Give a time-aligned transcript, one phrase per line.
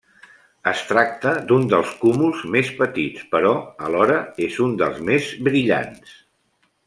[0.69, 3.53] Es tracta d'un dels cúmuls més petits, però
[3.89, 4.17] alhora
[4.49, 6.19] és un dels més brillants.